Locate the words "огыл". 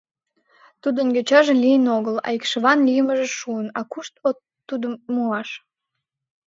1.97-2.15